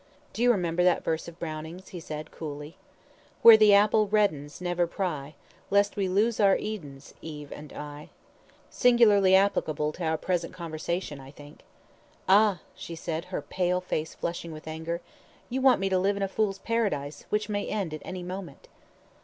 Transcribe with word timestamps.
"Do 0.33 0.41
you 0.41 0.49
remember 0.51 0.83
that 0.83 1.03
verse 1.03 1.27
of 1.27 1.37
Browning's," 1.37 1.89
he 1.89 1.99
said, 1.99 2.31
coolly 2.31 2.75
'Where 3.43 3.55
the 3.55 3.75
apple 3.75 4.07
reddens 4.07 4.59
Never 4.59 4.87
pry, 4.87 5.35
Lest 5.69 5.95
we 5.95 6.07
lose 6.09 6.39
our 6.39 6.57
Edens, 6.57 7.13
Eve 7.21 7.51
and 7.51 7.71
I.' 7.71 8.09
"Singularly 8.71 9.35
applicable 9.35 9.91
to 9.91 10.03
our 10.03 10.17
present 10.17 10.55
conversation, 10.55 11.19
I 11.19 11.29
think." 11.29 11.59
"Ah," 12.27 12.61
she 12.73 12.95
said, 12.95 13.25
her 13.25 13.43
pale 13.43 13.79
face 13.79 14.15
flushing 14.15 14.51
with 14.51 14.67
anger, 14.67 15.01
"you 15.51 15.61
want 15.61 15.79
me 15.79 15.87
to 15.89 15.99
live 15.99 16.17
in 16.17 16.23
a 16.23 16.27
fool's 16.27 16.57
paradise, 16.57 17.27
which 17.29 17.47
may 17.47 17.67
end 17.67 17.93
at 17.93 18.01
any 18.03 18.23
moment." 18.23 18.69